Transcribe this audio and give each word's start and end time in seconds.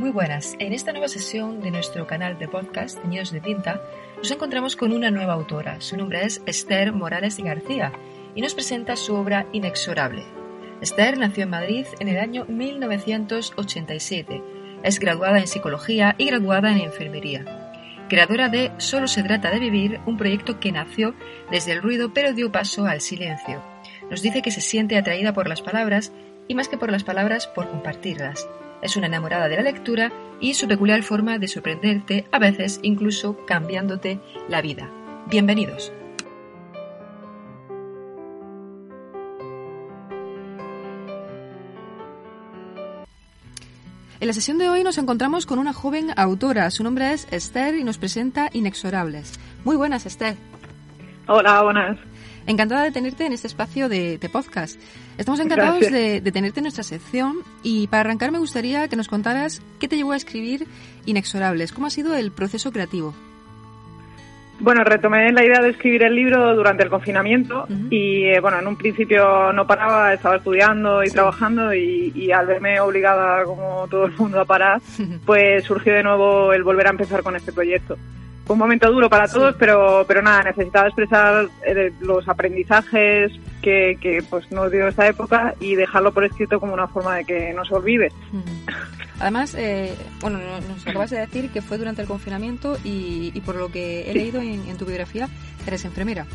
Muy 0.00 0.10
buenas. 0.12 0.56
En 0.58 0.72
esta 0.72 0.92
nueva 0.92 1.08
sesión 1.08 1.60
de 1.60 1.70
nuestro 1.70 2.06
canal 2.06 2.38
de 2.38 2.48
podcast 2.48 3.04
Niños 3.04 3.32
de 3.32 3.42
Tinta, 3.42 3.82
nos 4.16 4.30
encontramos 4.30 4.74
con 4.74 4.92
una 4.94 5.10
nueva 5.10 5.34
autora. 5.34 5.82
Su 5.82 5.98
nombre 5.98 6.24
es 6.24 6.40
Esther 6.46 6.94
Morales 6.94 7.38
y 7.38 7.42
García 7.42 7.92
y 8.34 8.40
nos 8.40 8.54
presenta 8.54 8.96
su 8.96 9.14
obra 9.14 9.44
Inexorable. 9.52 10.24
Esther 10.80 11.18
nació 11.18 11.42
en 11.42 11.50
Madrid 11.50 11.84
en 11.98 12.08
el 12.08 12.16
año 12.18 12.46
1987. 12.46 14.42
Es 14.82 14.98
graduada 14.98 15.38
en 15.38 15.46
psicología 15.46 16.14
y 16.16 16.28
graduada 16.28 16.72
en 16.72 16.78
enfermería. 16.78 17.44
Creadora 18.08 18.48
de 18.48 18.72
Solo 18.78 19.06
se 19.06 19.22
trata 19.22 19.50
de 19.50 19.58
vivir, 19.58 20.00
un 20.06 20.16
proyecto 20.16 20.60
que 20.60 20.72
nació 20.72 21.14
desde 21.50 21.72
el 21.72 21.82
ruido 21.82 22.14
pero 22.14 22.32
dio 22.32 22.50
paso 22.50 22.86
al 22.86 23.02
silencio. 23.02 23.62
Nos 24.10 24.22
dice 24.22 24.40
que 24.40 24.50
se 24.50 24.62
siente 24.62 24.96
atraída 24.96 25.34
por 25.34 25.46
las 25.46 25.60
palabras 25.60 26.10
y 26.48 26.54
más 26.54 26.68
que 26.68 26.78
por 26.78 26.90
las 26.90 27.04
palabras, 27.04 27.48
por 27.48 27.68
compartirlas. 27.68 28.48
Es 28.82 28.96
una 28.96 29.06
enamorada 29.06 29.48
de 29.48 29.56
la 29.56 29.62
lectura 29.62 30.10
y 30.40 30.54
su 30.54 30.66
peculiar 30.66 31.02
forma 31.02 31.38
de 31.38 31.48
sorprenderte, 31.48 32.26
a 32.32 32.38
veces 32.38 32.80
incluso 32.82 33.44
cambiándote 33.46 34.20
la 34.48 34.62
vida. 34.62 34.90
Bienvenidos. 35.28 35.92
En 44.18 44.26
la 44.26 44.32
sesión 44.34 44.58
de 44.58 44.68
hoy 44.68 44.84
nos 44.84 44.98
encontramos 44.98 45.46
con 45.46 45.58
una 45.58 45.72
joven 45.72 46.12
autora. 46.16 46.70
Su 46.70 46.84
nombre 46.84 47.12
es 47.12 47.26
Esther 47.30 47.74
y 47.74 47.84
nos 47.84 47.96
presenta 47.96 48.50
Inexorables. 48.52 49.40
Muy 49.64 49.76
buenas, 49.76 50.04
Esther. 50.04 50.36
Hola, 51.26 51.62
buenas. 51.62 51.98
Encantada 52.46 52.84
de 52.84 52.90
tenerte 52.90 53.26
en 53.26 53.32
este 53.32 53.46
espacio 53.46 53.88
de, 53.88 54.18
podcast. 54.32 54.80
Estamos 55.18 55.40
encantados 55.40 55.80
de, 55.80 56.20
tenerte 56.32 56.60
en 56.60 56.64
nuestra 56.64 56.84
sección. 56.84 57.38
Y 57.62 57.86
para 57.88 58.00
arrancar 58.00 58.32
me 58.32 58.38
gustaría 58.38 58.88
que 58.88 58.96
nos 58.96 59.08
contaras 59.08 59.62
qué 59.78 59.88
te 59.88 59.96
llevó 59.96 60.12
a 60.12 60.16
escribir 60.16 60.66
Inexorables, 61.06 61.72
cómo 61.72 61.86
ha 61.86 61.90
sido 61.90 62.14
el 62.14 62.32
proceso 62.32 62.72
creativo. 62.72 63.14
Bueno, 64.58 64.84
retomé 64.84 65.32
la 65.32 65.42
idea 65.42 65.62
de 65.62 65.70
escribir 65.70 66.02
el 66.02 66.14
libro 66.14 66.54
durante 66.54 66.82
el 66.82 66.90
confinamiento 66.90 67.66
y, 67.88 68.24
eh, 68.24 68.40
bueno, 68.40 68.58
en 68.58 68.66
un 68.66 68.76
principio 68.76 69.54
no 69.54 69.66
paraba, 69.66 70.12
estaba 70.12 70.36
estudiando 70.36 71.02
y 71.02 71.08
trabajando 71.08 71.72
y, 71.72 72.12
y, 72.14 72.30
al 72.30 72.46
verme 72.46 72.78
obligada, 72.78 73.42
como 73.44 73.88
todo 73.88 74.04
el 74.04 74.12
mundo, 74.12 74.38
a 74.38 74.44
parar, 74.44 74.82
pues 75.24 75.64
surgió 75.64 75.94
de 75.94 76.02
nuevo 76.02 76.52
el 76.52 76.62
volver 76.62 76.88
a 76.88 76.90
empezar 76.90 77.22
con 77.22 77.36
este 77.36 77.52
proyecto 77.52 77.96
un 78.48 78.58
momento 78.58 78.90
duro 78.90 79.08
para 79.08 79.28
todos, 79.28 79.54
pero, 79.58 80.04
pero 80.08 80.22
nada, 80.22 80.44
necesitaba 80.44 80.88
expresar 80.88 81.48
eh, 81.64 81.92
los 82.00 82.28
aprendizajes 82.28 83.32
que, 83.62 83.96
que 84.00 84.22
pues 84.28 84.50
nos 84.50 84.70
dio 84.72 84.88
esta 84.88 85.06
época 85.06 85.54
y 85.60 85.74
dejarlo 85.76 86.12
por 86.12 86.24
escrito 86.24 86.58
como 86.58 86.74
una 86.74 86.88
forma 86.88 87.16
de 87.16 87.24
que 87.24 87.52
no 87.52 87.64
se 87.64 87.74
olvide. 87.74 88.08
Además, 89.20 89.54
eh, 89.54 89.94
bueno, 90.20 90.38
nos 90.66 90.86
acabas 90.86 91.10
de 91.10 91.18
decir 91.18 91.50
que 91.50 91.60
fue 91.60 91.76
durante 91.76 92.00
el 92.00 92.08
confinamiento 92.08 92.78
y, 92.82 93.38
por 93.44 93.54
lo 93.54 93.70
que 93.70 94.10
he 94.10 94.14
leído 94.14 94.40
en, 94.40 94.76
tu 94.78 94.86
biografía, 94.86 95.28
eres 95.66 95.84
enfermera. 95.84 96.26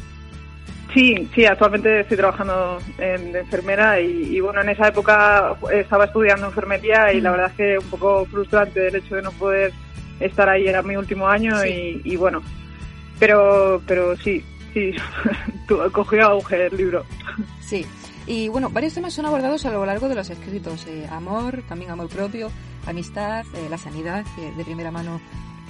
Sí, 0.93 1.27
sí, 1.33 1.45
actualmente 1.45 2.01
estoy 2.01 2.15
trabajando 2.15 2.77
en, 2.99 3.35
enfermera 3.35 3.99
y, 3.99 4.39
bueno, 4.39 4.61
en 4.61 4.69
esa 4.69 4.87
época 4.87 5.55
estaba 5.73 6.05
estudiando 6.05 6.45
enfermería 6.45 7.11
y 7.11 7.21
la 7.21 7.31
verdad 7.31 7.47
es 7.47 7.53
que 7.53 7.77
un 7.79 7.89
poco 7.89 8.25
frustrante 8.25 8.87
el 8.87 8.95
hecho 8.95 9.15
de 9.15 9.23
no 9.23 9.31
poder 9.31 9.73
estar 10.19 10.49
ahí 10.49 10.67
era 10.67 10.81
mi 10.81 10.95
último 10.95 11.27
año 11.27 11.63
y, 11.65 12.15
bueno, 12.15 12.41
pero, 13.19 13.81
pero 13.87 14.15
sí, 14.17 14.43
sí, 14.73 14.93
cogió 15.91 16.25
auge 16.25 16.67
el 16.67 16.77
libro. 16.77 17.05
Sí, 17.61 17.85
y 18.27 18.47
bueno, 18.49 18.69
varios 18.69 18.93
temas 18.93 19.13
son 19.13 19.25
abordados 19.25 19.65
a 19.65 19.71
lo 19.71 19.85
largo 19.85 20.09
de 20.09 20.15
los 20.15 20.29
escritos, 20.29 20.85
eh, 20.87 21.07
amor, 21.11 21.63
también 21.67 21.91
amor 21.91 22.09
propio, 22.09 22.51
amistad, 22.87 23.45
eh, 23.55 23.67
la 23.69 23.77
sanidad, 23.77 24.25
que 24.35 24.51
de 24.51 24.63
primera 24.63 24.91
mano 24.91 25.19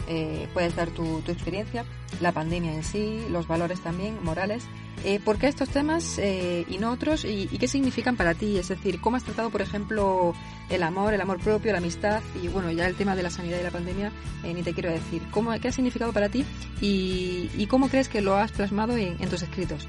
eh, 0.08 0.48
puedes 0.54 0.76
dar 0.76 0.90
tu, 0.90 1.20
experiencia, 1.28 1.86
la 2.22 2.32
pandemia 2.32 2.74
en 2.74 2.84
sí, 2.84 3.22
los 3.30 3.48
valores 3.48 3.82
también 3.82 4.24
morales. 4.24 4.64
Eh, 5.04 5.20
¿Por 5.20 5.38
qué 5.38 5.48
estos 5.48 5.70
temas 5.70 6.18
eh, 6.18 6.66
y 6.68 6.78
no 6.78 6.92
otros? 6.92 7.26
Y, 7.26 7.48
qué 7.48 7.68
significan 7.68 8.16
para 8.16 8.34
ti? 8.34 8.58
Es 8.58 8.70
decir, 8.70 9.02
¿cómo 9.02 9.18
has 9.18 9.24
tratado, 9.24 9.50
por 9.50 9.62
ejemplo, 9.62 10.34
el 10.70 10.84
amor, 10.84 11.14
el 11.14 11.22
amor 11.22 11.40
propio, 11.40 11.72
la 11.72 11.78
amistad 11.80 12.22
y, 12.42 12.48
bueno, 12.48 12.72
ya 12.72 12.88
el 12.88 12.96
tema 12.96 13.16
de 13.16 13.24
la 13.24 13.30
sanidad 13.30 13.60
y 13.60 13.64
la 13.64 13.72
pandemia, 13.72 14.12
eh, 14.44 14.54
ni 14.54 14.64
te 14.64 14.74
quiero 14.74 14.90
decir. 14.90 15.22
¿Cómo, 15.32 15.52
¿Qué 15.60 15.68
ha 15.68 15.72
significado 15.72 16.14
para 16.14 16.30
ti 16.30 16.46
y, 16.82 17.68
cómo 17.68 17.90
crees 17.90 18.10
que 18.10 18.22
lo 18.22 18.36
has 18.36 18.52
plasmado 18.52 18.96
en, 18.98 19.18
tus 19.30 19.42
escritos? 19.42 19.88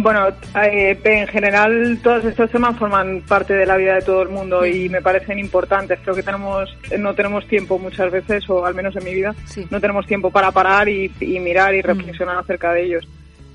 Bueno, 0.00 0.28
en 0.54 1.26
general 1.26 1.98
todos 2.04 2.24
estos 2.24 2.48
temas 2.52 2.78
forman 2.78 3.20
parte 3.22 3.54
de 3.54 3.66
la 3.66 3.76
vida 3.76 3.96
de 3.96 4.02
todo 4.02 4.22
el 4.22 4.28
mundo 4.28 4.64
y 4.64 4.88
me 4.88 5.02
parecen 5.02 5.40
importantes. 5.40 5.98
Creo 6.04 6.14
que 6.14 6.22
tenemos 6.22 6.70
no 6.96 7.14
tenemos 7.14 7.44
tiempo 7.48 7.80
muchas 7.80 8.12
veces, 8.12 8.48
o 8.48 8.64
al 8.64 8.76
menos 8.76 8.94
en 8.94 9.02
mi 9.02 9.12
vida, 9.12 9.34
no 9.70 9.80
tenemos 9.80 10.06
tiempo 10.06 10.30
para 10.30 10.52
parar 10.52 10.88
y, 10.88 11.10
mirar 11.40 11.74
y 11.74 11.82
reflexionar 11.82 12.38
acerca 12.38 12.72
de 12.72 12.84
ellos. 12.84 13.08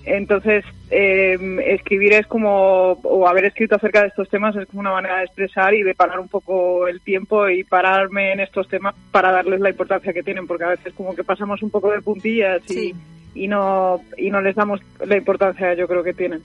Entonces, 0.06 0.66
eh, 0.92 1.38
escribir 1.66 2.12
es 2.12 2.28
como, 2.28 2.92
o 2.92 3.26
haber 3.26 3.46
escrito 3.46 3.78
acerca 3.78 4.02
de 4.02 4.08
estos 4.08 4.28
temas 4.28 4.54
es 4.58 4.68
como 4.68 4.82
una 4.82 4.92
manera 4.92 5.20
de 5.20 5.24
expresar 5.24 5.74
y 5.74 5.82
de 5.82 5.96
parar 5.96 6.20
un 6.20 6.28
poco 6.28 6.90
el 6.90 7.00
tiempo 7.00 7.48
y 7.48 7.64
pararme 7.64 8.34
en 8.34 8.42
estos 8.42 8.68
temas 8.68 8.94
para 9.12 9.32
darles 9.32 9.62
la 9.62 9.70
importancia 9.70 10.12
que 10.12 10.24
tienen, 10.24 10.46
porque 10.46 10.66
a 10.66 10.70
veces 10.72 10.94
como 10.94 11.16
que 11.16 11.24
pasamos 11.24 11.64
un 11.64 11.70
poco 11.70 11.90
de 11.90 12.02
puntillas 12.02 12.70
y, 12.70 12.94
y 13.36 13.48
no 13.48 14.02
y 14.18 14.30
no 14.30 14.42
les 14.42 14.56
damos 14.56 14.80
la 15.06 15.18
importancia 15.18 15.74
yo 15.74 15.88
creo 15.88 16.04
que 16.04 16.14
tienen. 16.14 16.42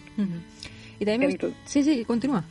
Y 0.99 1.04
también 1.04 1.38
sí, 1.65 1.82
sí, 1.82 2.04
continúa. 2.04 2.44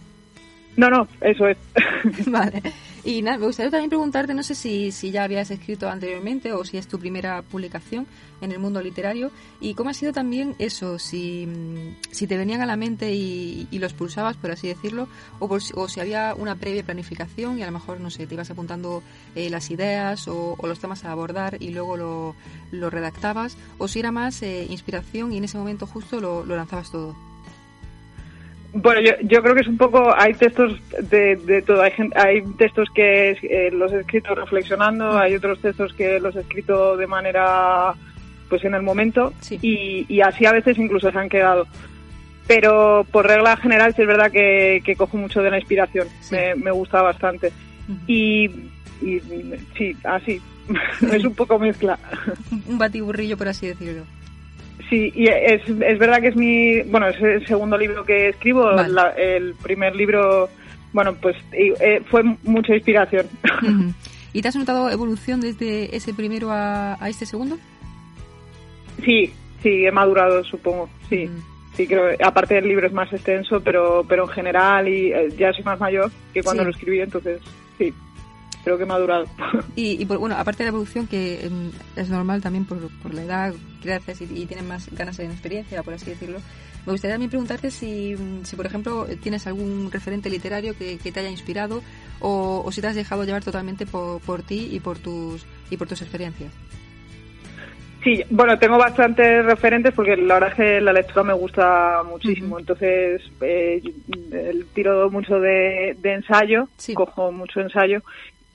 No, 0.75 0.90
no, 0.90 1.08
eso 1.22 1.48
es. 1.48 1.58
vale. 2.28 2.62
Y 3.07 3.22
nada, 3.22 3.38
me 3.38 3.45
gustaría 3.45 3.72
también 3.72 3.90
preguntarte, 3.90 4.34
no 4.34 4.44
sé 4.44 4.53
si, 4.53 4.91
si 4.91 5.12
ya 5.12 5.23
habías 5.23 5.50
escrito 5.50 5.88
anteriormente 5.88 6.51
o 6.51 6.66
si 6.66 6.75
es 6.75 6.90
tu 6.90 7.00
primera 7.00 7.41
publicación 7.41 8.06
en 8.41 8.51
el 8.51 8.59
mundo 8.59 8.81
literario 8.81 9.31
y 9.62 9.75
cómo 9.75 9.91
ha 9.91 9.94
sido 9.94 10.12
también 10.12 10.56
eso, 10.59 11.00
si, 11.00 11.47
si 12.12 12.28
te 12.28 12.35
venían 12.35 12.59
a 12.59 12.66
la 12.66 12.75
mente 12.75 13.13
y, 13.13 13.66
los 13.72 13.94
pulsabas, 13.94 14.35
por 14.35 14.51
así 14.51 14.67
decirlo, 14.67 15.07
o, 15.40 15.47
o, 15.47 15.88
si 15.88 16.01
había 16.01 16.35
una 16.35 16.56
previa 16.56 16.84
planificación 16.84 17.57
y 17.57 17.63
a 17.63 17.67
lo 17.67 17.72
mejor, 17.72 18.01
no 18.01 18.09
sé, 18.09 18.28
te 18.28 18.34
ibas 18.34 18.51
apuntando 18.51 19.01
eh, 19.35 19.50
las 19.50 19.72
ideas 19.72 20.28
o, 20.28 20.57
los 20.62 20.79
temas 20.79 21.06
a 21.06 21.13
abordar 21.13 21.56
y 21.62 21.69
luego 21.69 21.96
lo, 21.96 22.35
lo 22.72 22.90
redactabas, 22.90 23.56
o 23.78 23.88
si 23.88 24.00
era 24.00 24.12
más 24.12 24.41
eh, 24.41 24.67
inspiración 24.69 25.31
y 25.31 25.38
en 25.38 25.46
ese 25.46 25.57
momento 25.57 25.88
justo 25.88 26.19
lo 26.19 26.44
lanzabas 26.44 26.91
todo. 26.91 27.27
Bueno, 28.73 29.01
yo, 29.01 29.13
yo 29.22 29.41
creo 29.41 29.55
que 29.55 29.61
es 29.61 29.67
un 29.67 29.78
poco, 29.78 30.13
hay 30.16 30.33
textos 30.33 30.78
de, 31.09 31.35
de 31.38 31.61
todo, 31.61 31.81
hay, 31.81 31.94
hay 32.16 32.44
textos 32.57 32.89
que 32.94 33.31
eh, 33.31 33.72
los 33.72 33.91
he 33.94 34.01
escrito 34.01 34.35
reflexionando, 34.35 35.17
hay 35.17 35.35
otros 35.35 35.59
textos 35.61 35.94
que 35.94 36.19
los 36.19 36.35
he 36.35 36.41
escrito 36.41 36.97
de 36.97 37.07
manera, 37.07 37.94
pues 38.50 38.63
en 38.66 38.75
el 38.75 38.81
momento, 38.81 39.33
y, 39.50 40.05
y, 40.07 40.22
así 40.22 40.45
a 40.45 40.51
veces 40.51 40.78
incluso 40.78 41.11
se 41.11 41.17
han 41.17 41.29
quedado. 41.29 41.66
Pero 42.45 43.05
por 43.11 43.28
regla 43.28 43.57
general 43.57 43.94
sí 43.95 44.01
es 44.01 44.07
verdad 44.07 44.31
que, 44.31 44.81
que 44.84 44.95
cojo 44.95 45.17
mucho 45.17 45.41
de 45.41 45.51
la 45.51 45.59
inspiración, 45.59 46.07
me, 46.31 46.55
me 46.55 46.72
gusta 46.72 47.01
bastante. 47.01 47.51
y, 48.05 48.45
y 49.02 49.22
sí, 49.78 49.96
así, 50.03 50.41
es 51.11 51.23
un 51.23 51.35
poco 51.35 51.58
mezcla. 51.58 51.97
un 52.67 52.78
batiburrillo, 52.78 53.37
por 53.37 53.47
así 53.47 53.67
decirlo. 53.67 54.03
Sí, 54.89 55.11
y 55.16 55.28
es, 55.28 55.61
es 55.67 55.99
verdad 55.99 56.22
que 56.22 56.29
es 56.29 56.35
mi, 56.35 56.81
bueno, 56.84 57.07
es 57.07 57.22
el 57.22 57.45
segundo 57.45 57.78
libro 57.78 58.05
que 58.05 58.29
escribo, 58.29 58.69
el 59.17 59.53
primer 59.55 59.95
libro, 59.95 60.49
bueno, 60.93 61.16
pues 61.16 61.35
eh, 61.51 62.01
fue 62.09 62.23
mucha 62.43 62.73
inspiración. 62.73 63.28
¿Y 64.34 64.41
te 64.41 64.47
has 64.47 64.55
notado 64.55 64.89
evolución 64.89 65.41
desde 65.41 65.95
ese 65.95 66.13
primero 66.13 66.49
a, 66.51 66.97
este 67.07 67.25
segundo? 67.25 67.57
Sí, 69.03 69.34
sí, 69.61 69.85
he 69.85 69.91
madurado, 69.91 70.43
supongo, 70.43 70.89
sí. 71.09 71.29
Sí, 71.75 71.85
creo, 71.85 72.07
aparte 72.23 72.57
el 72.57 72.67
libro 72.67 72.87
es 72.87 72.93
más 72.93 73.11
extenso, 73.13 73.61
pero, 73.61 74.03
pero 74.07 74.23
en 74.23 74.29
general 74.29 74.87
y 74.87 75.11
eh, 75.11 75.29
ya 75.37 75.53
soy 75.53 75.63
más 75.63 75.79
mayor 75.79 76.11
que 76.34 76.41
cuando 76.41 76.63
lo 76.63 76.72
escribí, 76.72 77.01
entonces 77.01 77.39
sí 77.78 77.93
creo 78.67 78.78
que 78.78 78.84
he 78.84 78.87
madurado. 78.87 79.25
Y, 79.78 80.02
y 80.02 80.05
bueno, 80.05 80.35
aparte 80.35 80.64
de 80.64 80.66
la 80.66 80.75
evolución, 80.75 81.08
que 81.08 81.46
em, 81.46 81.72
es 81.96 82.09
normal 82.09 82.41
también 82.41 82.66
por, 82.66 82.79
por 83.02 83.14
la 83.14 83.22
edad, 83.22 83.53
gracias, 83.84 84.22
y, 84.22 84.23
y 84.23 84.46
tienen 84.46 84.67
más 84.67 84.90
ganas 84.91 85.17
de 85.17 85.25
experiencia, 85.25 85.84
por 85.84 85.93
así 85.93 86.09
decirlo, 86.09 86.40
me 86.85 86.91
gustaría 86.91 87.14
también 87.14 87.29
preguntarte 87.29 87.69
si, 87.69 88.16
si 88.43 88.55
por 88.55 88.66
ejemplo, 88.66 89.05
tienes 89.22 89.46
algún 89.46 89.91
referente 89.91 90.29
literario 90.29 90.75
que, 90.78 90.97
que 90.97 91.11
te 91.11 91.19
haya 91.19 91.29
inspirado 91.29 91.81
o, 92.19 92.69
si 92.72 92.81
te 92.81 92.87
has 92.87 92.96
dejado 92.96 93.23
llevar 93.23 93.43
totalmente 93.43 93.85
por, 93.85 94.19
por 94.22 94.41
ti 94.41 94.70
y 94.72 94.79
por 94.79 94.97
tus 94.97 95.46
y 95.70 95.78
por 95.78 95.87
tus 95.87 96.02
experiencias. 96.02 96.52
Sí, 98.03 98.23
bueno, 98.29 98.58
tengo 98.58 98.78
bastantes 98.78 99.46
referentes 99.46 99.93
porque 99.93 100.16
la 100.16 100.35
verdad 100.35 100.49
es 100.52 100.55
que 100.55 100.81
la 100.81 100.93
lectura 100.93 101.23
me 101.23 101.34
gusta 101.34 102.03
muchísimo. 102.09 102.58
Entonces, 102.58 103.22
eh, 103.41 103.81
tiro 104.73 105.09
mucho 105.09 105.40
de, 105.40 105.97
ensayo, 106.03 106.70
cojo 106.96 107.31
mucho 107.31 107.59
ensayo 107.59 108.02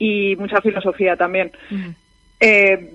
y 0.03 0.35
mucha 0.35 0.59
filosofía 0.59 1.15
también. 1.15 1.51
eh, 2.39 2.89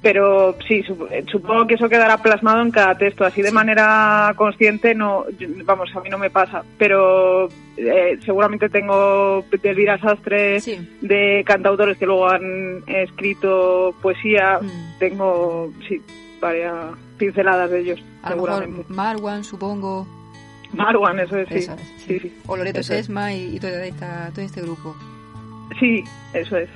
pero 0.00 0.56
sí, 0.66 0.82
supongo 1.30 1.66
que 1.68 1.74
eso 1.74 1.88
quedará 1.88 2.18
plasmado 2.18 2.60
en 2.60 2.72
cada 2.72 2.96
texto. 2.98 3.24
Así 3.24 3.40
de 3.40 3.52
manera 3.52 4.32
consciente, 4.36 4.96
no, 4.96 5.24
vamos, 5.64 5.94
a 5.94 6.00
mí 6.00 6.10
no 6.10 6.18
me 6.18 6.28
pasa. 6.28 6.64
Pero 6.76 7.48
eh, 7.76 8.18
seguramente 8.24 8.68
tengo 8.68 9.44
de 9.50 9.70
Elvira 9.70 9.98
Sastre, 9.98 10.60
de 11.00 11.44
cantautores 11.46 11.98
que 11.98 12.06
luego 12.06 12.28
han 12.28 12.82
escrito 12.88 13.94
poesía. 14.02 14.58
Mm. 14.60 14.98
Tengo, 14.98 15.72
sí, 15.88 16.02
varias 16.40 16.74
pinceladas 17.16 17.70
de 17.70 17.80
ellos, 17.80 18.02
seguramente. 18.26 18.84
Marwan, 18.88 19.44
supongo. 19.44 20.06
Marwan, 20.72 21.20
eso 21.20 21.38
es, 21.38 21.48
sí. 21.48 22.18
sí, 22.18 22.32
O 22.46 22.56
Loreto 22.56 22.82
Sesma 22.82 23.32
y, 23.34 23.60
todo, 23.60 23.70
esta, 23.70 24.30
todo 24.34 24.44
este 24.44 24.62
grupo. 24.62 24.96
Sí, 25.78 26.04
eso 26.34 26.56
es 26.56 26.68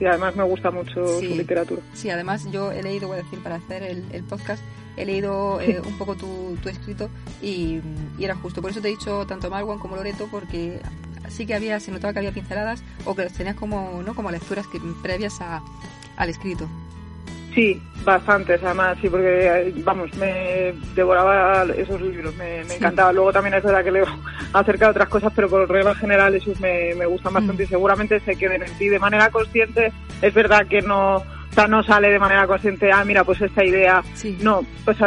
y 0.00 0.04
además 0.04 0.36
me 0.36 0.44
gusta 0.44 0.70
mucho 0.70 1.06
su 1.20 1.34
literatura. 1.34 1.80
Sí, 1.94 2.10
además 2.10 2.50
yo 2.50 2.72
he 2.72 2.82
leído, 2.82 3.08
voy 3.08 3.18
a 3.18 3.22
decir, 3.22 3.38
para 3.40 3.56
hacer 3.56 3.82
el, 3.82 4.22
podcast, 4.24 4.62
he 4.96 5.06
leído 5.06 5.60
eh, 5.60 5.80
un 5.84 5.96
poco 5.96 6.14
tu, 6.14 6.56
tu 6.62 6.68
escrito 6.68 7.08
y, 7.42 7.80
era 8.20 8.34
justo. 8.34 8.60
Por 8.60 8.70
eso 8.70 8.80
te 8.80 8.88
he 8.88 8.90
dicho 8.90 9.26
tanto 9.26 9.50
Marwan 9.50 9.78
como 9.78 9.96
Loreto, 9.96 10.28
porque 10.30 10.80
sí 11.28 11.46
que 11.46 11.54
había, 11.54 11.80
se 11.80 11.90
notaba 11.90 12.12
que 12.12 12.18
había 12.18 12.32
pinceladas 12.32 12.82
o 13.04 13.14
que 13.14 13.24
los 13.24 13.32
tenías 13.32 13.56
como, 13.56 14.02
¿no? 14.04 14.14
como 14.14 14.30
lecturas 14.30 14.66
que, 14.66 14.80
previas 15.02 15.40
a, 15.40 15.62
al 16.16 16.28
escrito. 16.28 16.68
Sí, 17.54 17.80
bastantes 18.04 18.62
además, 18.62 18.98
sí, 19.00 19.08
porque, 19.08 19.72
vamos, 19.78 20.14
me 20.16 20.74
devoraba 20.94 21.64
esos 21.74 22.02
libros, 22.02 22.36
me, 22.36 22.60
encantaba. 22.60 23.14
Luego 23.14 23.32
también 23.32 23.54
es 23.54 23.62
verdad 23.62 23.82
que 23.82 23.92
leo 23.92 24.06
acerca 24.58 24.86
de 24.86 24.90
otras 24.92 25.08
cosas, 25.08 25.32
pero 25.34 25.48
por 25.48 25.68
regla 25.68 25.94
general 25.94 26.34
esos 26.34 26.58
me, 26.60 26.94
me 26.94 27.06
gustan 27.06 27.34
bastante 27.34 27.64
y 27.64 27.66
mm. 27.66 27.70
seguramente 27.70 28.20
se 28.20 28.36
queden 28.36 28.62
en 28.62 28.78
ti 28.78 28.88
de 28.88 28.98
manera 28.98 29.30
consciente. 29.30 29.92
Es 30.22 30.32
verdad 30.32 30.66
que 30.66 30.80
no, 30.82 31.22
no 31.68 31.82
sale 31.82 32.10
de 32.10 32.18
manera 32.18 32.46
consciente, 32.46 32.92
ah, 32.92 33.04
mira, 33.04 33.24
pues 33.24 33.40
esta 33.40 33.64
idea. 33.64 34.02
No, 34.40 34.64
pues 34.84 34.98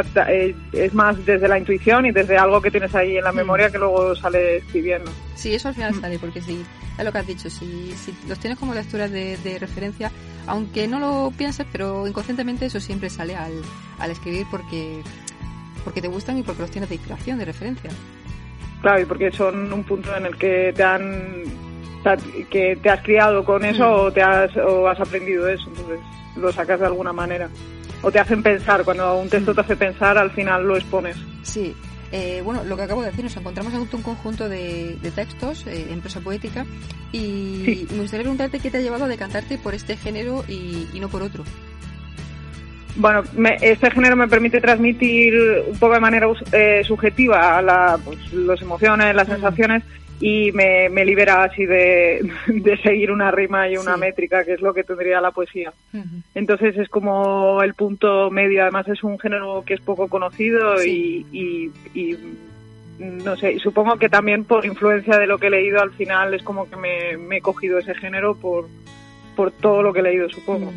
es 0.73 0.93
más 0.93 1.25
desde 1.25 1.47
la 1.47 1.57
intuición 1.57 2.05
y 2.05 2.11
desde 2.11 2.37
algo 2.37 2.61
que 2.61 2.71
tienes 2.71 2.93
ahí 2.95 3.17
en 3.17 3.23
la 3.23 3.31
mm. 3.31 3.35
memoria 3.35 3.69
que 3.69 3.77
luego 3.77 4.15
sale 4.15 4.57
escribiendo. 4.57 5.11
Sí, 5.35 5.53
eso 5.53 5.69
al 5.69 5.75
final 5.75 5.93
mm. 5.93 6.01
sale, 6.01 6.19
porque 6.19 6.41
sí, 6.41 6.63
es 6.97 7.05
lo 7.05 7.11
que 7.11 7.17
has 7.17 7.27
dicho, 7.27 7.49
si, 7.49 7.93
si 7.95 8.13
los 8.27 8.39
tienes 8.39 8.59
como 8.59 8.73
lecturas 8.73 9.11
de, 9.11 9.37
de 9.37 9.59
referencia, 9.59 10.11
aunque 10.47 10.87
no 10.87 10.99
lo 10.99 11.31
pienses, 11.37 11.65
pero 11.71 12.07
inconscientemente 12.07 12.65
eso 12.65 12.79
siempre 12.79 13.09
sale 13.09 13.35
al, 13.35 13.53
al 13.99 14.11
escribir 14.11 14.45
porque, 14.49 15.01
porque 15.83 16.01
te 16.01 16.07
gustan 16.07 16.37
y 16.37 16.43
porque 16.43 16.63
los 16.63 16.71
tienes 16.71 16.89
de 16.89 16.95
inspiración, 16.95 17.37
de 17.37 17.45
referencia. 17.45 17.91
Claro, 18.81 19.01
y 19.01 19.05
porque 19.05 19.31
son 19.31 19.71
un 19.71 19.83
punto 19.83 20.15
en 20.15 20.25
el 20.25 20.37
que 20.37 20.73
te 20.75 20.83
han 20.83 21.43
que 22.49 22.77
te 22.81 22.89
has 22.89 23.01
criado 23.01 23.43
con 23.43 23.65
eso 23.65 23.83
mm. 23.83 24.05
o 24.05 24.11
te 24.11 24.21
has 24.21 24.55
o 24.55 24.87
has 24.87 24.99
aprendido 24.99 25.47
eso, 25.47 25.67
entonces 25.67 25.99
lo 26.37 26.51
sacas 26.51 26.79
de 26.79 26.85
alguna 26.85 27.13
manera. 27.13 27.49
O 28.01 28.09
te 28.09 28.19
hacen 28.19 28.41
pensar, 28.41 28.85
cuando 28.85 29.17
un 29.17 29.29
texto 29.29 29.51
mm. 29.51 29.55
te 29.55 29.61
hace 29.61 29.75
pensar, 29.75 30.17
al 30.17 30.31
final 30.31 30.65
lo 30.65 30.77
expones. 30.77 31.17
Sí, 31.43 31.75
eh, 32.11 32.41
bueno, 32.43 32.63
lo 32.63 32.75
que 32.75 32.83
acabo 32.83 33.01
de 33.01 33.09
decir, 33.09 33.23
nos 33.23 33.37
encontramos 33.37 33.73
ante 33.73 33.95
un 33.95 34.01
conjunto 34.01 34.49
de, 34.49 34.97
textos 35.13 35.67
eh, 35.67 35.87
en 35.91 36.01
prosa 36.01 36.21
poética 36.21 36.65
y, 37.11 37.87
me 37.91 38.01
gustaría 38.01 38.23
preguntarte 38.23 38.59
qué 38.59 38.71
te 38.71 38.77
ha 38.77 38.81
llevado 38.81 39.05
a 39.05 39.07
decantarte 39.07 39.57
por 39.57 39.75
este 39.75 39.95
género 39.95 40.43
y, 40.47 40.87
no 40.99 41.09
por 41.09 41.21
otro. 41.21 41.43
Bueno, 42.95 43.23
este 43.61 43.91
género 43.91 44.15
me 44.15 44.27
permite 44.27 44.59
transmitir 44.59 45.33
un 45.67 45.77
poco 45.77 45.93
de 45.93 45.99
manera 45.99 46.27
eh, 46.51 46.81
subjetiva 46.83 47.61
la, 47.61 47.97
pues, 48.03 48.33
las 48.33 48.61
emociones, 48.61 49.15
las 49.15 49.27
mm. 49.27 49.31
sensaciones 49.31 49.83
y 50.21 50.51
me, 50.51 50.89
me 50.89 51.05
libera 51.05 51.43
así 51.43 51.65
de, 51.65 52.29
de, 52.47 52.77
seguir 52.77 53.11
una 53.11 53.31
rima 53.31 53.69
y 53.69 53.77
una 53.77 53.95
métrica, 53.95 54.43
que 54.43 54.53
es 54.53 54.61
lo 54.61 54.73
que 54.73 54.83
tendría 54.83 55.21
la 55.21 55.31
poesía. 55.31 55.71
Entonces 56.35 56.77
es 56.77 56.89
como 56.89 57.63
el 57.63 57.73
punto 57.73 58.29
medio, 58.29 58.63
además 58.63 58.87
es 58.89 59.03
un 59.03 59.17
género 59.17 59.63
que 59.65 59.75
es 59.75 59.81
poco 59.81 60.07
conocido 60.07 60.83
y, 60.83 61.25
y, 61.31 62.17
no 62.99 63.37
sé, 63.37 63.59
supongo 63.59 63.95
que 63.95 64.09
también 64.09 64.43
por 64.43 64.65
influencia 64.65 65.17
de 65.17 65.25
lo 65.25 65.37
que 65.37 65.47
he 65.47 65.51
leído 65.51 65.81
al 65.81 65.91
final 65.91 66.33
es 66.33 66.43
como 66.43 66.69
que 66.69 66.75
me, 66.75 67.37
he 67.37 67.41
cogido 67.41 67.77
ese 67.77 67.95
género 67.95 68.35
por, 68.35 68.67
por 69.37 69.51
todo 69.51 69.81
lo 69.81 69.93
que 69.93 70.01
he 70.01 70.03
leído, 70.03 70.29
supongo. 70.29 70.73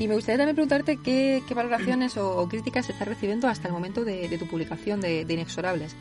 Y 0.00 0.08
me 0.08 0.14
gustaría 0.14 0.38
también 0.38 0.56
preguntarte 0.56 0.96
qué, 0.96 1.42
qué 1.46 1.52
valoraciones 1.52 2.16
o, 2.16 2.48
críticas 2.48 2.88
estás 2.88 3.06
recibiendo 3.06 3.48
hasta 3.48 3.68
el 3.68 3.74
momento 3.74 4.02
de, 4.02 4.34
tu 4.38 4.46
publicación 4.46 4.98
de, 5.02 5.26
de 5.26 5.34
Inexorables. 5.34 5.94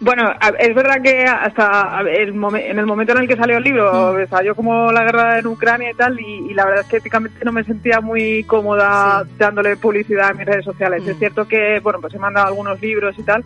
Bueno, 0.00 0.30
es 0.58 0.74
verdad 0.74 1.02
que 1.02 1.24
hasta 1.24 2.00
el 2.00 2.28
en 2.30 2.78
el 2.78 2.86
momento 2.86 3.12
en 3.12 3.18
el 3.18 3.28
que 3.28 3.36
salió 3.36 3.58
el 3.58 3.62
libro, 3.62 4.14
mm. 4.14 4.28
salió 4.28 4.54
como 4.54 4.90
la 4.90 5.04
guerra 5.04 5.38
en 5.38 5.46
Ucrania 5.46 5.90
y 5.90 5.94
tal, 5.94 6.18
y, 6.18 6.54
la 6.54 6.64
verdad 6.64 6.84
es 6.84 6.90
que 6.90 6.96
éticamente 6.96 7.44
no 7.44 7.52
me 7.52 7.62
sentía 7.64 8.00
muy 8.00 8.44
cómoda 8.44 9.26
dándole 9.38 9.76
publicidad 9.76 10.30
en 10.30 10.38
mis 10.38 10.46
redes 10.46 10.64
sociales. 10.64 11.06
Es 11.06 11.16
mm. 11.16 11.18
cierto 11.18 11.48
que, 11.48 11.80
bueno, 11.80 12.00
pues 12.00 12.14
he 12.14 12.18
mandado 12.18 12.46
algunos 12.46 12.80
libros 12.80 13.18
y 13.18 13.22
tal, 13.22 13.44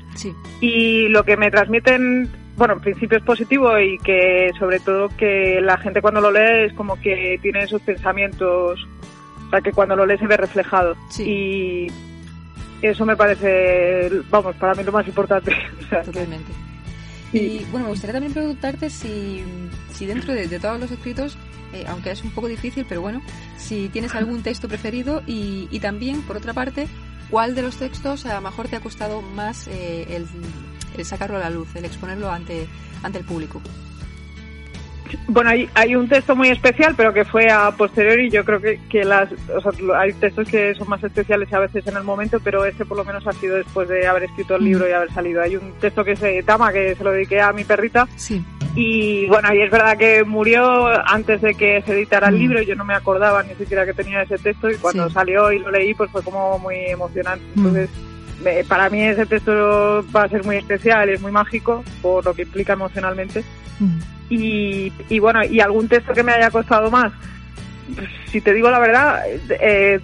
y 0.61 1.09
lo 1.09 1.25
que 1.25 1.37
me 1.37 1.51
transmiten, 1.51 2.29
bueno, 2.57 2.75
en 2.75 2.81
principio 2.81 3.19
es 3.19 3.25
positivo 3.25 3.77
y 3.77 3.99
que 3.99 4.53
sobre 4.57 4.79
todo 4.81 5.09
que 5.17 5.61
la 5.61 5.79
gente 5.79 6.01
cuando 6.01 6.21
lo 6.21 6.31
lee 6.31 6.67
es 6.67 6.73
como 6.75 7.01
que 7.01 7.39
tiene 7.43 7.61
esos 7.61 7.83
pensamientos, 7.83 8.87
o 9.51 9.53
sea, 9.53 9.61
que 9.61 9.73
cuando 9.73 9.97
lo 9.97 10.07
lee 10.07 10.17
se 10.17 10.29
ve 10.29 10.37
reflejado. 10.37 10.97
Y 11.19 11.89
eso 12.83 13.05
me 13.05 13.17
parece, 13.17 14.09
vamos, 14.31 14.55
para 14.55 14.77
mí 14.77 14.85
lo 14.85 14.93
más 14.93 15.09
importante. 15.09 15.53
Totalmente. 16.05 16.53
Y 17.33 17.65
bueno, 17.73 17.87
me 17.87 17.91
gustaría 17.91 18.13
también 18.13 18.33
preguntarte 18.33 18.91
si, 18.91 19.43
si 19.93 20.07
dentro 20.07 20.33
de, 20.35 20.47
todos 20.61 20.79
los 20.79 20.93
escritos, 20.93 21.37
eh, 21.73 21.85
aunque 21.89 22.13
es 22.13 22.23
un 22.23 22.31
poco 22.31 22.47
difícil, 22.47 22.87
pero 22.89 23.01
bueno, 23.01 23.23
si 23.57 23.89
tienes 23.89 24.15
algún 24.15 24.45
texto 24.45 24.69
preferido 24.69 25.21
y, 25.27 25.67
y 25.73 25.81
también, 25.81 26.23
por 26.23 26.37
otra 26.37 26.53
parte, 26.53 26.87
cuál 27.29 27.57
de 27.57 27.63
los 27.63 27.77
textos 27.77 28.27
a 28.27 28.37
lo 28.37 28.41
mejor 28.41 28.69
te 28.69 28.77
ha 28.77 28.81
costado 28.81 29.21
más 29.21 29.67
eh, 29.67 30.07
el, 30.11 30.29
el, 30.97 31.05
sacarlo 31.05 31.39
a 31.39 31.41
la 31.41 31.51
luz, 31.51 31.75
el 31.75 31.85
exponerlo 31.85 32.31
ante, 32.31 32.69
ante 33.03 33.19
el 33.19 33.25
público. 33.25 33.61
Bueno, 35.29 35.51
hay, 35.51 35.69
hay 35.75 35.95
un 35.97 36.09
texto 36.09 36.35
muy 36.37 36.49
especial, 36.49 36.95
pero 36.97 37.13
que 37.13 37.25
fue 37.25 37.51
a 37.51 37.71
posteriori. 37.73 38.31
Yo 38.31 38.45
creo 38.45 38.61
que, 38.61 38.81
que 38.89 39.05
las, 39.05 39.31
o 39.55 39.61
sea, 39.61 39.73
hay 39.99 40.13
textos 40.15 40.49
que 40.49 40.75
son 40.75 40.89
más 40.89 41.03
especiales 41.03 41.53
a 41.53 41.61
veces 41.61 41.87
en 41.87 41.97
el 41.97 42.03
momento, 42.03 42.39
pero 42.43 42.65
este 42.65 42.85
por 42.85 42.97
lo 42.97 43.05
menos 43.05 43.27
ha 43.27 43.33
sido 43.33 43.57
después 43.57 43.89
de 43.89 44.07
haber 44.07 44.25
escrito 44.25 44.57
el 44.57 44.65
libro 44.65 44.89
y 44.89 44.93
haber 44.93 45.13
salido. 45.13 45.43
Hay 45.43 45.57
un 45.57 45.73
texto 45.81 46.05
que 46.05 46.17
se 46.17 46.43
Tama, 46.43 46.73
que 46.73 46.95
se 46.95 47.05
lo 47.05 47.13
dediqué 47.13 47.41
a 47.41 47.53
mi 47.53 47.65
perrita. 47.65 48.09
Sí. 48.17 48.45
Y 48.75 49.27
bueno, 49.27 49.53
y 49.55 49.63
es 49.63 49.71
verdad 49.71 49.97
que 49.97 50.25
murió 50.25 50.87
antes 51.09 51.41
de 51.41 51.55
que 51.55 51.83
se 51.83 51.93
editara 51.93 52.29
el 52.29 52.39
libro. 52.39 52.63
Yo 52.63 52.77
no 52.77 52.85
me 52.85 52.95
acordaba 52.95 53.43
ni 53.43 53.55
siquiera 53.55 53.85
que 53.85 53.95
tenía 53.95 54.23
ese 54.23 54.39
texto 54.39 54.71
y 54.71 54.77
cuando 54.77 55.11
salió 55.11 55.53
y 55.53 55.59
lo 55.59 55.71
leí, 55.71 55.95
pues 55.95 56.11
fue 56.11 56.23
como 56.23 56.59
muy 56.59 56.77
emocionante. 56.87 57.45
Entonces, 57.57 57.91
para 58.69 58.89
mí 58.89 59.03
ese 59.03 59.27
texto 59.27 60.05
va 60.15 60.25
a 60.25 60.29
ser 60.29 60.45
muy 60.45 60.57
especial, 60.57 61.09
es 61.09 61.21
muy 61.21 61.33
mágico 61.33 61.85
por 62.01 62.25
lo 62.25 62.35
que 62.35 62.43
implica 62.43 62.75
emocionalmente. 62.75 63.45
Y, 64.31 64.93
y 65.09 65.19
bueno, 65.19 65.45
y 65.45 65.61
algún 65.61 65.89
texto 65.89 66.15
que 66.15 66.23
me 66.23 66.33
haya 66.33 66.51
costado 66.51 66.91
más, 66.91 67.13
pues, 67.95 68.09
si 68.27 68.41
te 68.41 68.55
digo 68.55 68.71
la 68.71 68.79
verdad, 68.79 69.25
eh, 69.61 70.01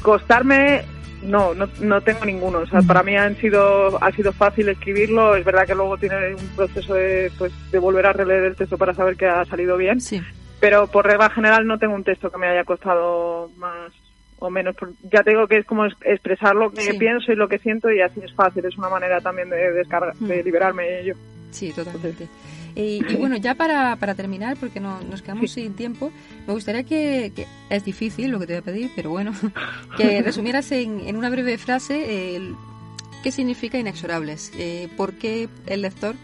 costarme 0.00 0.84
no, 1.22 1.54
no, 1.54 1.68
no 1.80 2.00
tengo 2.00 2.24
ninguno. 2.24 2.58
O 2.58 2.66
sea, 2.66 2.80
para 2.82 3.02
mí 3.02 3.16
han 3.16 3.36
sido, 3.36 4.02
ha 4.02 4.10
sido 4.12 4.32
fácil 4.32 4.68
escribirlo. 4.68 5.36
Es 5.36 5.44
verdad 5.44 5.66
que 5.66 5.74
luego 5.74 5.96
tiene 5.96 6.34
un 6.34 6.48
proceso 6.56 6.94
de, 6.94 7.30
pues, 7.38 7.52
de 7.70 7.78
volver 7.78 8.06
a 8.06 8.12
releer 8.12 8.44
el 8.44 8.56
texto 8.56 8.76
para 8.76 8.94
saber 8.94 9.16
que 9.16 9.26
ha 9.26 9.44
salido 9.44 9.76
bien. 9.76 10.00
Sí. 10.00 10.20
Pero 10.60 10.86
por 10.86 11.06
regla 11.06 11.30
general 11.30 11.66
no 11.66 11.78
tengo 11.78 11.94
un 11.94 12.04
texto 12.04 12.30
que 12.30 12.38
me 12.38 12.46
haya 12.46 12.64
costado 12.64 13.50
más 13.56 13.92
o 14.38 14.50
menos. 14.50 14.74
Ya 15.12 15.22
te 15.22 15.30
digo 15.30 15.46
que 15.46 15.58
es 15.58 15.66
como 15.66 15.86
expresar 15.86 16.54
lo 16.54 16.70
que 16.70 16.94
pienso 16.94 17.32
y 17.32 17.36
lo 17.36 17.48
que 17.48 17.58
siento 17.58 17.90
y 17.90 18.00
así 18.00 18.20
es 18.22 18.32
fácil. 18.34 18.64
Es 18.64 18.76
una 18.76 18.88
manera 18.88 19.20
también 19.20 19.50
de 19.50 19.72
descargar, 19.72 20.14
de 20.14 20.42
liberarme 20.42 20.84
de 20.84 21.00
ello. 21.00 21.14
Sí, 21.50 21.72
totalmente. 21.72 22.28
Y, 22.74 23.02
bueno, 23.16 23.36
ya 23.36 23.54
para, 23.54 23.96
para 23.96 24.14
terminar, 24.14 24.56
porque 24.58 24.80
no, 24.80 25.00
nos 25.02 25.22
quedamos 25.22 25.50
sin 25.50 25.74
tiempo, 25.74 26.10
me 26.46 26.54
gustaría 26.54 26.84
que, 26.84 27.32
es 27.70 27.84
difícil 27.84 28.30
lo 28.30 28.38
que 28.38 28.46
te 28.46 28.54
voy 28.54 28.60
a 28.60 28.64
pedir, 28.64 28.90
pero 28.96 29.10
bueno, 29.10 29.32
que 29.96 30.22
resumieras 30.22 30.72
en, 30.72 31.00
en 31.00 31.16
una 31.16 31.30
breve 31.30 31.58
frase 31.58 32.54
qué 33.22 33.30
significa 33.30 33.78
inexorables, 33.78 34.52
eh, 34.58 34.88
por 34.96 35.14
qué 35.14 35.48
el 35.66 35.82
lector 35.82 36.14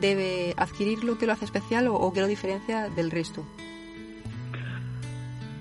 debe 0.00 0.54
adquirir 0.56 1.04
lo 1.04 1.18
que 1.18 1.26
lo 1.26 1.32
hace 1.32 1.44
especial 1.44 1.88
o, 1.88 1.94
o 1.94 2.12
qué 2.12 2.20
lo 2.20 2.26
diferencia 2.26 2.88
del 2.88 3.10
resto. 3.10 3.44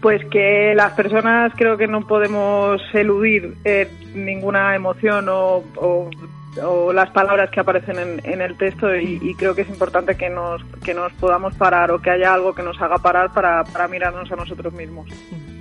Pues 0.02 0.24
que 0.30 0.74
las 0.76 0.94
personas 0.94 1.54
creo 1.56 1.78
que 1.78 1.88
no 1.88 2.06
podemos 2.06 2.82
eludir 2.94 3.56
eh, 3.64 3.90
ninguna 4.14 4.76
emoción 4.76 5.28
o, 5.30 5.64
o 5.76 6.10
las 6.94 7.10
palabras 7.12 7.50
que 7.52 7.60
aparecen 7.60 8.00
en, 8.00 8.22
en 8.24 8.42
el 8.42 8.58
texto 8.58 8.96
y, 8.96 9.36
creo 9.36 9.56
que 9.56 9.62
es 9.62 9.70
importante 9.70 10.16
que 10.16 10.30
nos, 10.30 10.64
que 10.84 10.94
nos 10.94 11.12
podamos 11.14 11.56
parar 11.56 11.92
o 11.92 12.00
que 12.00 12.10
haya 12.10 12.34
algo 12.34 12.54
que 12.54 12.64
nos 12.64 12.80
haga 12.82 12.98
parar 12.98 13.32
para, 13.34 13.64
para 13.64 13.88
mirarnos 13.88 14.32
a 14.32 14.36
nosotros 14.36 14.74
mismos. 14.74 15.10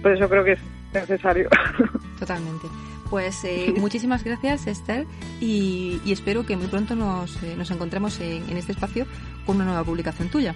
Por 0.03 0.13
eso 0.13 0.29
creo 0.29 0.45
que 0.45 0.53
es 0.53 0.61
necesario. 0.93 1.49
Totalmente. 2.19 2.67
Pues 3.11 3.45
eh, 3.45 3.75
muchísimas 3.79 4.25
gracias, 4.25 4.67
Esther, 4.67 5.07
y, 5.41 6.01
espero 6.07 6.47
que 6.47 6.57
muy 6.57 6.67
pronto 6.67 6.95
nos, 6.95 7.43
eh, 7.43 7.55
nos 7.57 7.71
encontremos 7.71 8.21
en, 8.21 8.49
en, 8.49 8.57
este 8.57 8.73
espacio 8.73 9.07
con 9.45 9.57
una 9.57 9.67
nueva 9.67 9.85
publicación 9.85 10.29
tuya. 10.29 10.55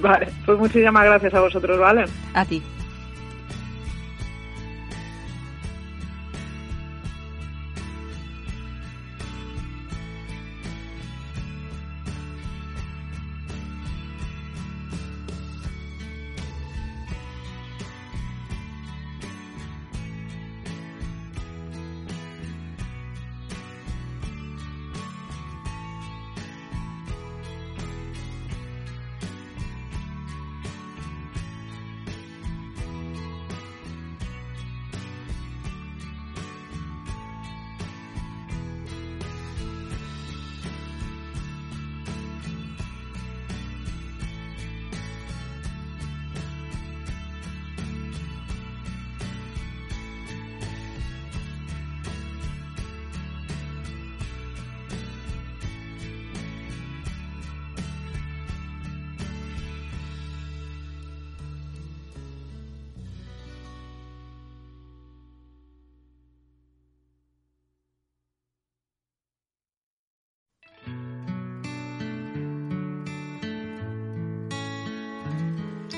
vale, 0.00 0.28
pues 0.44 0.58
muchísimas 0.58 1.04
gracias 1.04 1.34
a 1.34 1.40
vosotros, 1.40 1.78
¿vale? 1.78 2.04
A 2.34 2.44
ti. 2.44 2.62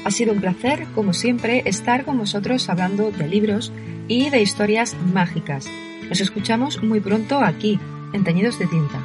Ha 0.08 0.10
sido 0.10 0.32
un 0.32 0.40
placer, 0.40 0.86
como 0.94 1.12
siempre, 1.12 1.62
estar 1.66 2.06
con 2.06 2.16
vosotros 2.16 2.70
hablando 2.70 3.10
de 3.10 3.28
libros 3.28 3.70
y 4.08 4.30
de 4.30 4.40
historias 4.40 4.96
mágicas. 5.12 5.66
Nos 6.08 6.22
escuchamos 6.22 6.82
muy 6.82 6.98
pronto 6.98 7.40
aquí, 7.40 7.78
en 8.14 8.24
Teñidos 8.24 8.58
de 8.58 8.68
Tinta. 8.68 9.02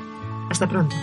Hasta 0.50 0.69
pronto. 0.69 0.95